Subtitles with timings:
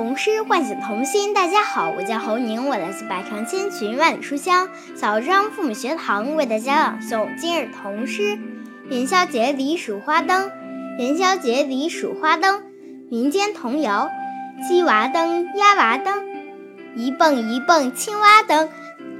[0.00, 1.34] 童诗唤醒童心。
[1.34, 8.38] 大家好，我叫侯宁，我来自百城千群万里书香小张父母学堂，为大家朗诵今日童诗。
[8.88, 10.50] 元宵节里数花灯，
[10.98, 12.62] 元宵节里数花灯。
[13.10, 14.08] 民间童谣：
[14.66, 16.24] 鸡娃灯，鸭娃灯，
[16.96, 18.70] 一蹦一蹦青蛙灯，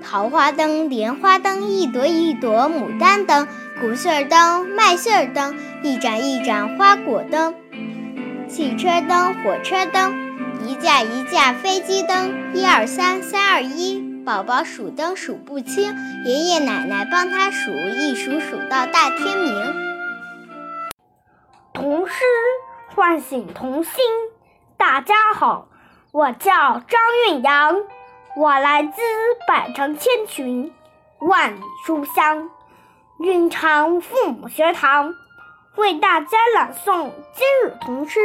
[0.02, 3.46] 桃花灯，莲花灯，一朵一朵牡丹灯，
[3.82, 7.54] 谷穗灯，麦穗灯，一盏一盏花果灯。
[8.48, 10.19] 汽车灯，火车灯，
[10.66, 19.74] 一架一架飞机灯，一二三，三二一，宝宝数灯数不清，爷爷奶奶帮他数，一数数到大天明。
[21.72, 22.14] 童诗
[22.94, 23.94] 唤醒童心。
[24.76, 25.68] 大家好，
[26.12, 27.76] 我叫张韵阳，
[28.36, 29.00] 我来自
[29.48, 30.72] 百城千群，
[31.20, 32.50] 万里书香
[33.18, 35.14] 蕴长父母学堂。
[35.76, 38.20] 为大家朗诵今日童诗：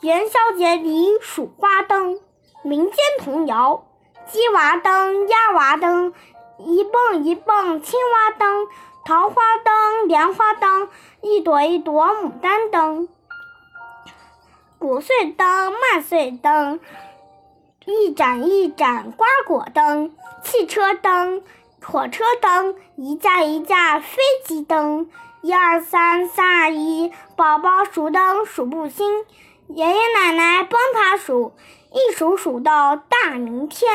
[0.00, 2.20] 元宵节里数花灯。
[2.62, 3.84] 民间童谣：
[4.26, 6.14] 鸡娃灯，鸭娃灯，
[6.58, 8.68] 一蹦一蹦青蛙灯，
[9.04, 10.88] 桃花灯，莲花灯，
[11.20, 13.08] 一朵一朵牡丹灯。
[14.78, 16.78] 谷穗灯，麦穗灯，
[17.84, 20.14] 一盏一盏瓜果灯。
[20.44, 21.42] 汽车灯，
[21.84, 25.10] 火车灯，一架一架飞机灯。
[25.40, 29.24] 一二三，三二一，宝宝数灯数不清，
[29.68, 31.54] 爷爷奶奶帮他数，
[31.92, 33.90] 一数数到大明天。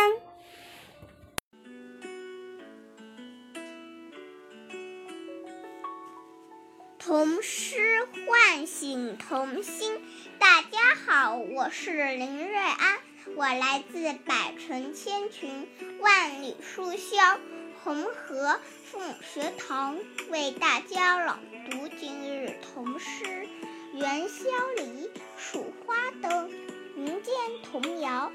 [6.99, 9.99] 童诗唤醒童心。
[10.37, 12.99] 大家好，我是林瑞安，
[13.35, 15.67] 我来自百城千群，
[15.99, 17.39] 万里书香。
[17.83, 19.97] 红河父母学堂
[20.29, 23.25] 为大家朗读今日童诗
[23.93, 26.49] 《元宵里数花灯》。
[26.95, 28.31] 民间童谣：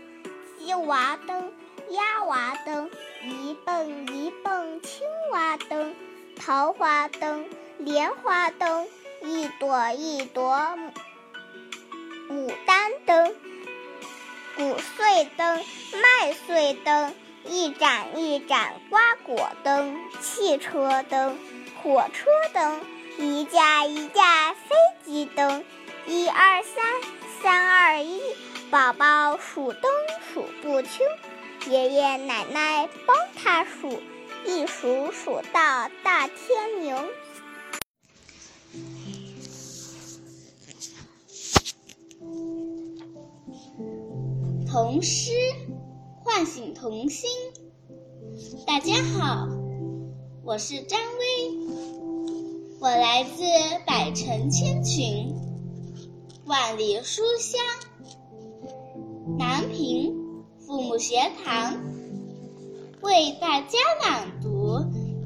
[0.56, 1.52] 鸡娃灯，
[1.90, 2.88] 鸭娃灯，
[3.24, 5.96] 一蹦一蹦青蛙灯，
[6.36, 7.44] 桃花灯，
[7.78, 8.86] 莲花灯，
[9.22, 10.78] 一朵一朵
[12.30, 13.34] 牡丹灯，
[14.56, 15.64] 谷穗灯，
[16.00, 17.12] 麦穗灯。
[17.50, 21.38] 一盏一盏瓜果灯，汽车灯，
[21.82, 22.80] 火车灯，
[23.16, 24.37] 一架一架
[25.18, 25.64] 一灯，
[26.06, 26.84] 一二三，
[27.42, 28.20] 三二一，
[28.70, 29.82] 宝宝数灯
[30.32, 31.04] 数不清，
[31.68, 34.00] 爷爷奶奶帮他数，
[34.46, 36.94] 一数数到大天明。
[44.70, 45.32] 童诗。
[46.22, 47.28] 唤醒童心。
[48.68, 49.48] 大家好，
[50.44, 51.26] 我是张薇，
[52.80, 53.42] 我来自
[53.84, 55.34] 百城千群，
[56.46, 57.60] 万里书香
[59.36, 60.14] 南平
[60.60, 61.74] 父母学堂，
[63.00, 64.78] 为大家朗读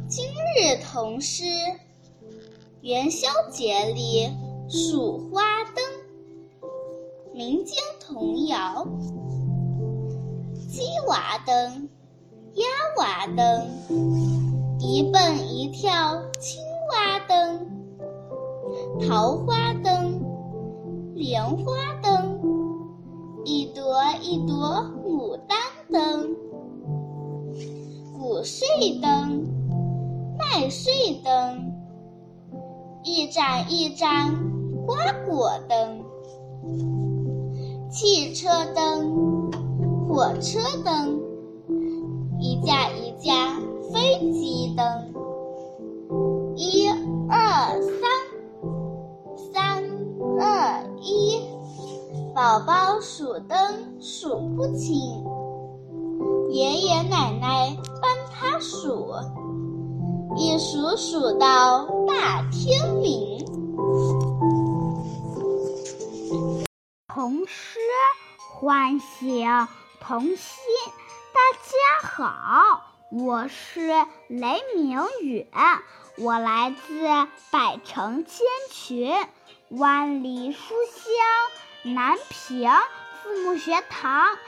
[0.09, 1.45] 今日童诗
[2.81, 4.31] 《元宵节里
[4.71, 5.43] 数花
[5.75, 5.85] 灯》
[7.35, 8.87] 民间童谣。
[10.71, 11.91] 鸡娃灯，
[12.55, 12.65] 鸭
[12.97, 13.69] 娃灯，
[14.79, 16.63] 一蹦一跳青
[16.93, 17.67] 花灯，
[19.01, 20.21] 桃花灯，
[21.15, 21.73] 莲花
[22.03, 22.39] 灯，
[23.47, 23.83] 一朵
[24.21, 25.59] 一朵牡丹
[25.91, 26.37] 灯，
[28.19, 29.49] 谷穗灯，
[30.39, 31.73] 麦穗灯，
[33.05, 34.35] 一盏一盏
[34.87, 36.05] 瓜果灯，
[37.91, 39.33] 汽车灯。
[40.09, 41.19] 火车灯，
[42.39, 43.59] 一架一架
[43.91, 45.12] 飞机灯，
[52.43, 54.99] 宝宝数灯数不清，
[56.51, 59.15] 爷爷奶奶帮他数，
[60.37, 63.47] 一数数到大天明。
[67.07, 67.79] 童诗
[68.59, 69.47] 唤醒。
[70.01, 70.37] 童心，
[71.33, 73.87] 大家好，我是
[74.27, 75.47] 雷明远，
[76.19, 77.07] 我来自
[77.53, 79.15] 百城千群，
[79.69, 81.05] 万里书香
[81.85, 82.71] 南平
[83.23, 84.39] 父母学堂，为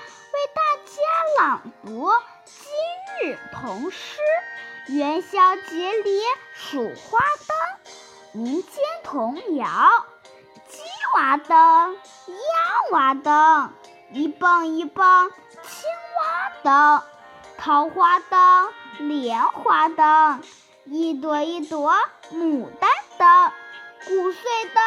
[0.54, 2.12] 大家朗读
[2.44, 4.20] 今日童诗
[4.94, 6.20] 《元宵节里
[6.54, 7.56] 数花灯》
[8.38, 9.66] 民间童谣：
[10.69, 10.78] 鸡
[11.16, 13.72] 娃灯，鸭娃灯。
[14.12, 15.90] 一蹦一蹦青
[16.20, 17.02] 蛙灯，
[17.58, 20.40] 桃花灯，莲花灯，
[20.84, 21.92] 一朵一朵
[22.31, 23.52] 牡丹灯，
[24.06, 24.84] 谷穗灯，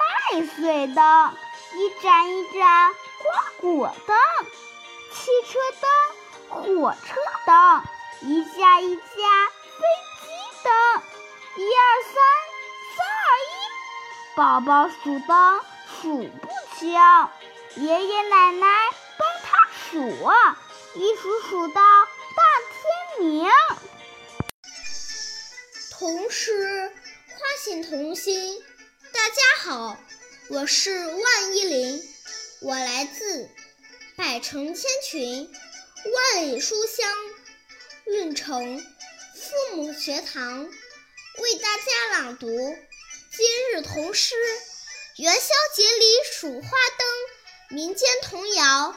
[0.00, 1.30] 麦穗灯，
[1.78, 4.16] 一盏一盏花果灯、
[5.12, 7.14] 汽车灯、火车
[7.44, 7.84] 灯，
[8.22, 9.02] 一架一架
[9.76, 9.84] 飞
[10.22, 10.26] 机
[10.64, 10.72] 灯，
[11.56, 12.14] 一二三，
[12.96, 13.54] 三二一，
[14.34, 15.60] 宝宝数灯
[16.00, 16.92] 数不清，
[17.74, 18.66] 爷爷奶奶
[19.18, 19.98] 帮他数，
[20.94, 22.42] 一数数到大
[23.18, 23.50] 天明。
[25.90, 26.90] 童诗
[27.28, 28.64] 唤醒童心。
[29.12, 29.96] 大家好，
[30.48, 32.14] 我是万依林，
[32.60, 33.50] 我来自
[34.16, 35.52] 百城千群、
[36.34, 37.12] 万里书香
[38.06, 38.78] 运城
[39.34, 40.64] 父母学堂，
[41.38, 44.36] 为大家朗读今日童诗
[45.22, 47.08] 《元宵节里数花灯》
[47.74, 48.96] 民间童谣：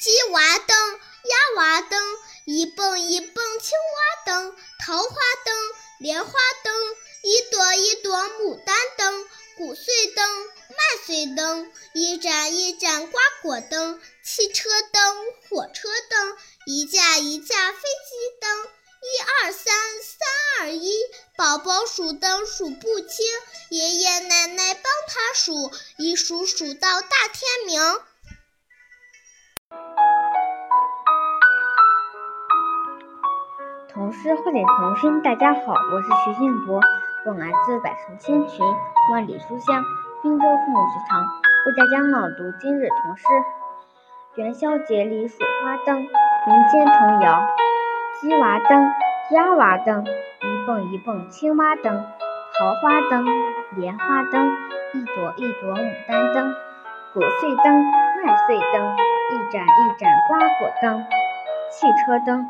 [0.00, 0.76] 鸡娃灯、
[1.24, 2.02] 鸭娃灯，
[2.46, 5.54] 一蹦一蹦青蛙灯，桃花灯、
[6.00, 6.32] 莲花
[6.64, 6.74] 灯。
[7.22, 9.24] 一朵一朵牡丹灯，
[9.56, 10.24] 谷穗灯、
[10.70, 15.16] 麦穗灯，一盏一盏瓜果灯，汽车灯、
[15.48, 16.36] 火车灯，
[16.66, 18.50] 一架一架飞机灯，
[19.02, 20.28] 一二三，三
[20.60, 20.92] 二一，
[21.36, 23.26] 宝宝数灯数不清，
[23.70, 27.80] 爷爷奶奶帮他数，一数数到大天明。
[33.92, 36.80] 童诗唤醒童心，大家好，我是徐静博。
[37.26, 38.64] 我来自百城千群，
[39.12, 39.82] 万里书香，
[40.22, 41.20] 滨州父母学堂，
[41.66, 43.24] 为大家朗读今日童诗。
[44.36, 47.40] 元宵节里数花灯，民间童谣：
[48.20, 48.92] 鸡娃灯，
[49.32, 52.06] 鸭娃灯，一蹦一蹦青蛙灯，
[52.56, 53.26] 桃花灯，
[53.76, 54.56] 莲花灯，
[54.94, 56.54] 一朵一朵牡丹灯，
[57.14, 57.84] 谷穗灯，
[58.24, 58.96] 麦穗灯，
[59.32, 61.04] 一盏一盏瓜果灯，
[61.72, 62.46] 汽车灯，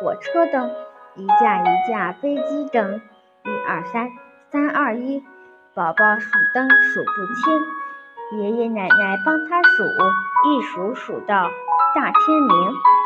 [0.00, 0.72] 火车灯，
[1.14, 3.00] 一架一架飞机灯。
[3.48, 4.10] 一二三，
[4.52, 5.24] 三二一，
[5.74, 9.84] 宝宝数灯数不清，爷爷奶奶帮他数，
[10.44, 11.48] 一数数到
[11.94, 12.97] 大天明。